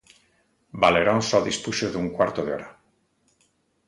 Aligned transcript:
Valerón 0.83 1.19
só 1.29 1.39
dispuxo 1.47 1.85
dun 1.89 2.07
cuarto 2.15 2.39
de 2.43 2.51
hora. 2.55 2.69